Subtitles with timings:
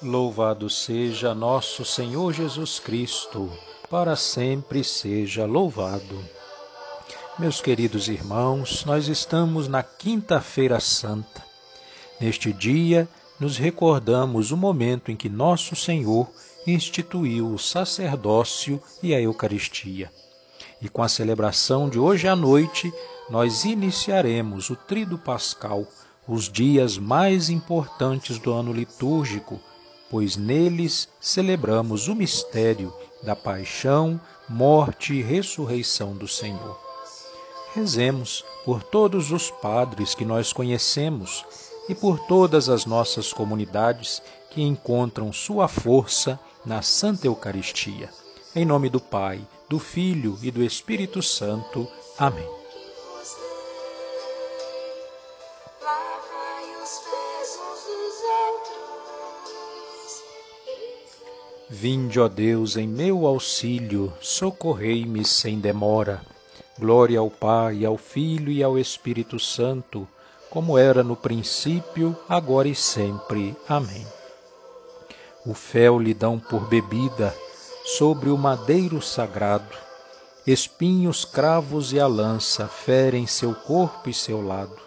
[0.00, 3.50] Louvado seja nosso Senhor Jesus Cristo,
[3.90, 6.24] para sempre seja louvado.
[7.36, 11.44] Meus queridos irmãos, nós estamos na Quinta-feira Santa.
[12.20, 13.08] Neste dia,
[13.40, 16.30] nos recordamos o momento em que nosso Senhor
[16.64, 20.12] instituiu o sacerdócio e a Eucaristia.
[20.80, 22.92] E com a celebração de hoje à noite,
[23.28, 25.84] nós iniciaremos o Trido Pascal,
[26.28, 29.60] os dias mais importantes do ano litúrgico,
[30.10, 32.92] pois neles celebramos o mistério
[33.22, 36.78] da paixão, morte e ressurreição do Senhor.
[37.74, 41.44] Rezemos por todos os padres que nós conhecemos
[41.88, 48.10] e por todas as nossas comunidades que encontram sua força na Santa Eucaristia.
[48.54, 51.86] Em nome do Pai, do Filho e do Espírito Santo.
[52.18, 52.57] Amém.
[61.70, 66.22] Vinde, ó Deus, em meu auxílio, socorrei-me sem demora.
[66.78, 70.08] Glória ao Pai, ao Filho e ao Espírito Santo,
[70.48, 73.54] como era no princípio, agora e sempre.
[73.68, 74.06] Amém.
[75.44, 77.36] O fel lhe dão por bebida,
[77.84, 79.76] sobre o madeiro sagrado.
[80.46, 84.78] Espinhos, cravos e a lança ferem seu corpo e seu lado.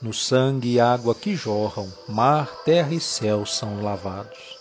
[0.00, 4.55] No sangue e água que jorram, mar, terra e céu são lavados.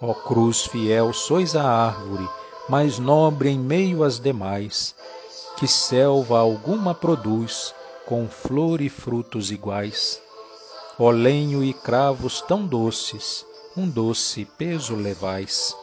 [0.00, 2.28] Ó cruz fiel, sois a árvore
[2.68, 4.94] mais nobre em meio às demais,
[5.56, 7.74] que selva alguma produz,
[8.04, 10.20] com flor e frutos iguais.
[10.98, 15.74] Ó lenho e cravos tão doces, um doce peso levais.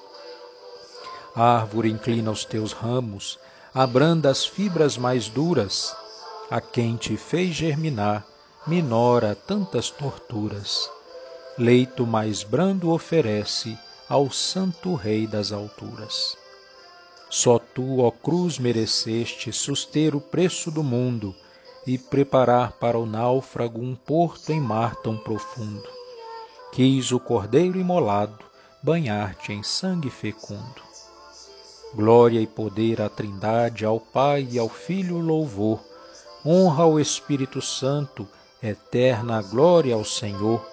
[1.36, 3.40] Árvore inclina os teus ramos,
[3.74, 5.96] abranda as fibras mais duras,
[6.52, 8.24] a quem te fez germinar,
[8.68, 10.88] minora tantas torturas.
[11.58, 16.38] Leito mais brando oferece, ao Santo Rei das alturas.
[17.30, 21.34] Só tu, ó cruz, mereceste suster o preço do mundo
[21.88, 25.88] e preparar para o náufrago um porto em mar tão profundo.
[26.72, 28.46] Quis o cordeiro imolado
[28.82, 30.84] banhar-te em sangue fecundo.
[31.96, 35.80] Glória e poder à Trindade, ao Pai e ao Filho louvor,
[36.46, 38.28] honra ao Espírito Santo,
[38.62, 40.64] eterna glória ao Senhor,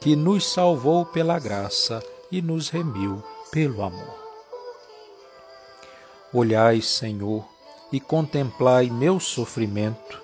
[0.00, 4.26] que nos salvou pela graça e nos remiu pelo amor.
[6.32, 7.46] Olhai, Senhor,
[7.92, 10.20] e contemplai meu sofrimento,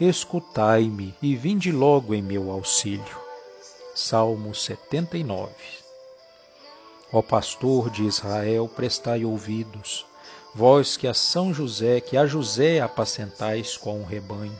[0.00, 3.18] escutai-me e vinde logo em meu auxílio.
[3.94, 5.52] Salmo 79
[7.12, 10.06] Ó pastor de Israel, prestai ouvidos,
[10.54, 14.56] vós que a São José, que a José apacentais com um rebanho.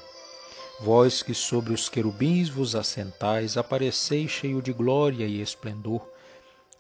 [0.81, 6.03] Vós que sobre os querubins vos assentais, apareceis cheio de glória e esplendor,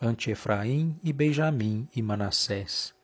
[0.00, 2.94] ante Efraim e Benjamim e Manassés.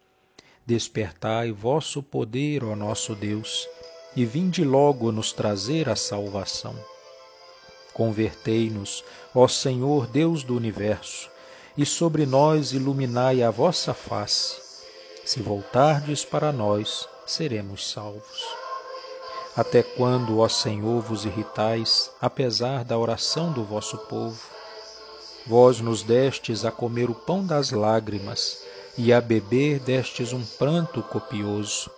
[0.65, 3.69] Despertai vosso poder, ó nosso Deus,
[4.17, 6.75] e vinde logo nos trazer a salvação.
[7.93, 11.31] Convertei-nos, ó Senhor Deus do universo,
[11.77, 14.57] e sobre nós iluminai a vossa face.
[15.25, 18.45] Se voltardes para nós, seremos salvos.
[19.55, 24.56] Até quando, ó Senhor, vos irritais, apesar da oração do vosso povo?
[25.47, 28.63] Vós nos destes a comer o pão das lágrimas,
[28.99, 31.91] e a beber destes um pranto copioso.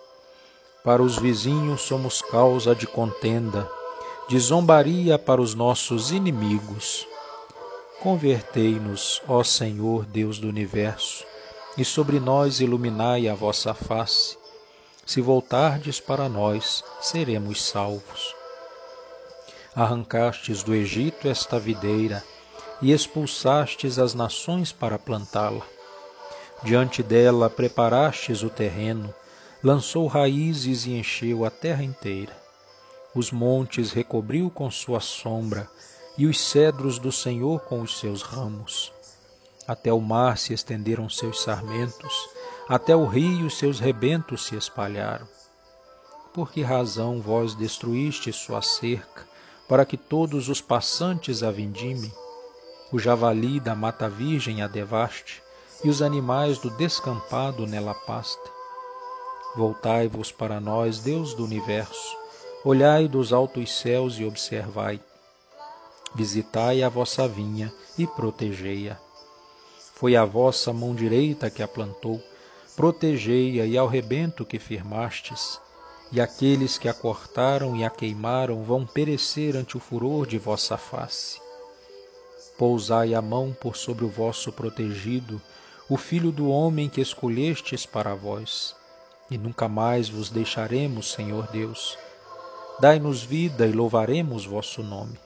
[0.83, 3.69] Para os vizinhos somos causa de contenda,
[4.27, 7.07] de zombaria para os nossos inimigos.
[8.01, 11.25] Convertei-nos, ó Senhor Deus do universo,
[11.77, 14.37] e sobre nós iluminai a vossa face.
[15.05, 18.35] Se voltardes para nós, seremos salvos.
[19.75, 22.23] Arrancastes do Egito esta videira,
[22.81, 25.65] e expulsastes as nações para plantá-la.
[26.63, 29.13] Diante dela preparastes o terreno,
[29.63, 32.35] lançou raízes e encheu a terra inteira.
[33.15, 35.69] Os montes recobriu com sua sombra,
[36.17, 38.91] e os cedros do Senhor com os seus ramos.
[39.65, 42.29] Até o mar se estenderam seus sarmentos,
[42.67, 45.27] até o rio seus rebentos se espalharam.
[46.33, 49.25] Por que razão vós destruíste sua cerca,
[49.67, 52.11] para que todos os passantes a vindimem?
[52.91, 55.43] O javali da mata virgem a devaste,
[55.83, 58.51] e os animais do descampado nela pastem.
[59.55, 62.17] Voltai-vos para nós, Deus do universo,
[62.63, 64.99] olhai dos altos céus e observai.
[66.15, 68.97] visitai a vossa vinha e protegei-a.
[69.93, 72.21] Foi a vossa mão direita que a plantou,
[72.75, 75.59] protegei-a e ao rebento que firmastes,
[76.11, 80.77] e aqueles que a cortaram e a queimaram vão perecer ante o furor de vossa
[80.77, 81.39] face.
[82.59, 85.41] Pousai a mão por sobre o vosso protegido,
[85.87, 88.75] o filho do homem que escolhestes para vós,
[89.31, 91.97] e nunca mais vos deixaremos, Senhor Deus.
[92.77, 95.17] Dai-nos vida e louvaremos vosso nome.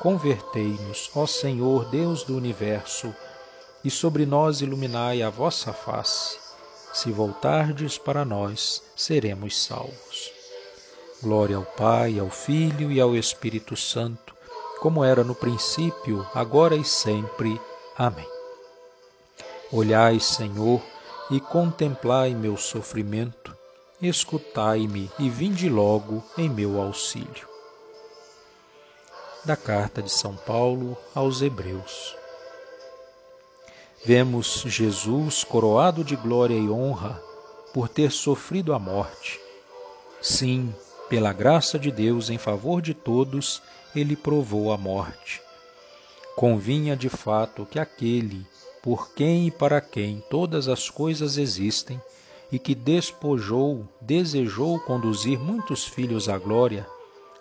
[0.00, 3.14] Convertei-nos, ó Senhor Deus do universo,
[3.84, 6.38] e sobre nós iluminai a vossa face.
[6.94, 10.32] Se voltardes para nós, seremos salvos.
[11.22, 14.33] Glória ao Pai, ao Filho e ao Espírito Santo,
[14.84, 17.58] como era no princípio, agora e sempre.
[17.96, 18.28] Amém.
[19.72, 20.82] Olhai, Senhor,
[21.30, 23.56] e contemplai meu sofrimento,
[23.98, 27.48] escutai-me e vinde logo em meu auxílio
[29.42, 32.14] da carta de São Paulo aos Hebreus.
[34.04, 37.22] Vemos Jesus coroado de glória e honra
[37.72, 39.40] por ter sofrido a morte.
[40.20, 40.74] Sim,
[41.08, 43.62] pela graça de Deus em favor de todos,
[43.94, 45.42] ele provou a morte.
[46.34, 48.46] Convinha de fato que aquele
[48.82, 52.00] por quem e para quem todas as coisas existem
[52.52, 56.86] e que despojou, desejou conduzir muitos filhos à glória,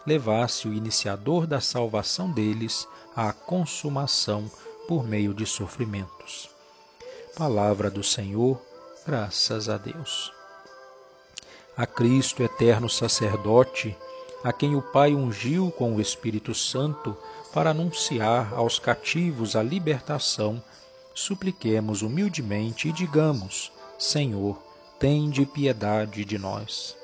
[0.06, 4.50] levasse o iniciador da salvação deles à consumação
[4.88, 6.50] por meio de sofrimentos.
[7.36, 8.62] Palavra do Senhor,
[9.06, 10.32] graças a Deus.
[11.76, 13.98] A Cristo, eterno sacerdote,
[14.44, 17.18] a quem o Pai ungiu com o Espírito Santo
[17.52, 20.62] para anunciar aos cativos a libertação,
[21.16, 24.62] supliquemos humildemente e digamos: Senhor,
[25.00, 26.96] tende piedade de nós.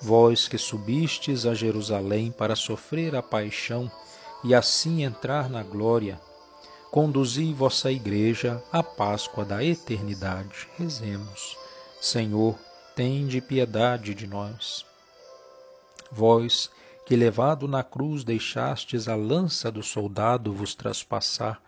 [0.00, 3.90] Vós que subistes a Jerusalém para sofrer a paixão
[4.44, 6.18] e assim entrar na glória,
[6.90, 10.68] conduzi vossa igreja à Páscoa da eternidade.
[10.78, 11.56] Rezemos.
[12.00, 12.54] Senhor,
[12.96, 14.86] tende piedade de nós.
[16.10, 16.70] Vós
[17.04, 21.60] que levado na cruz deixastes a lança do soldado vos traspassar,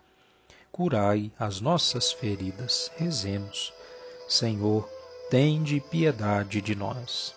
[0.71, 2.91] curai as nossas feridas.
[2.97, 3.71] Rezemos.
[4.27, 4.89] Senhor,
[5.29, 7.35] tende piedade de nós.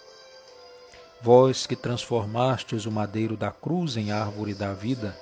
[1.21, 5.15] Vós que transformastes o madeiro da cruz em árvore da vida,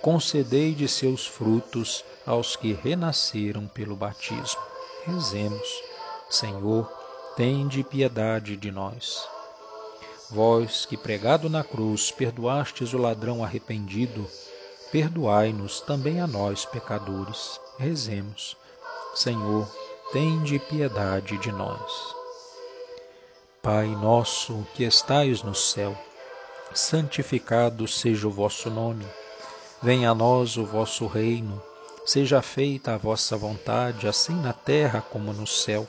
[0.00, 4.62] concedei de seus frutos aos que renasceram pelo batismo.
[5.04, 5.82] Rezemos,
[6.30, 6.99] Senhor,
[7.40, 9.26] tende piedade de nós.
[10.28, 14.26] Vós que pregado na cruz perdoastes o ladrão arrependido,
[14.92, 17.58] perdoai-nos também a nós, pecadores.
[17.78, 18.58] Rezemos,
[19.14, 19.66] Senhor,
[20.12, 22.14] tende piedade de nós.
[23.62, 25.96] Pai nosso que estais no céu,
[26.74, 29.06] santificado seja o vosso nome.
[29.82, 31.62] Venha a nós o vosso reino.
[32.04, 35.88] Seja feita a vossa vontade, assim na terra como no céu.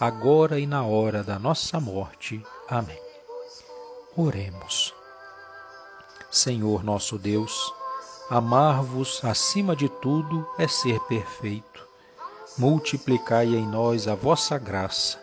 [0.00, 2.42] agora e na hora da nossa morte.
[2.66, 2.98] Amém.
[4.16, 4.94] Oremos.
[6.30, 7.70] Senhor nosso Deus,
[8.30, 11.86] amar-vos acima de tudo é ser perfeito.
[12.56, 15.22] Multiplicai em nós a vossa graça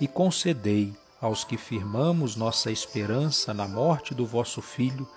[0.00, 5.08] e concedei aos que firmamos nossa esperança na morte do vosso Filho,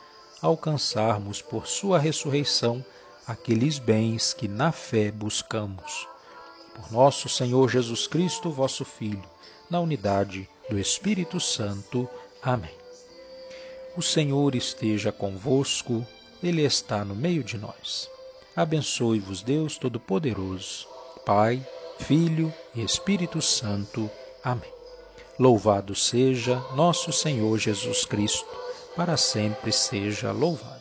[0.44, 2.86] alcançarmos por sua ressurreição
[3.26, 6.11] aqueles bens que na fé buscamos.
[6.76, 9.24] Por nosso Senhor Jesus Cristo, vosso Filho,
[9.70, 12.10] na unidade do Espírito Santo.
[12.42, 12.76] Amém.
[13.96, 16.06] O Senhor esteja convosco,
[16.42, 18.10] Ele está no meio de nós.
[18.56, 20.88] Abençoe-vos, Deus Todo-Poderoso,
[21.26, 21.66] Pai,
[22.00, 24.10] Filho e Espírito Santo.
[24.44, 24.72] Amém.
[25.38, 28.48] Louvado seja nosso Senhor Jesus Cristo,
[28.96, 30.81] para sempre seja louvado.